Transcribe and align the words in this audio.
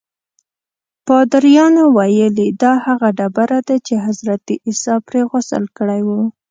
پادریانو 1.07 1.83
ویلي 1.97 2.47
دا 2.63 2.73
هغه 2.85 3.07
ډبره 3.17 3.59
ده 3.67 3.75
چې 3.87 3.93
حضرت 4.05 4.45
عیسی 4.65 4.95
پرې 5.07 5.21
غسل 5.31 5.63
کړی 5.77 6.01
و. 6.07 6.09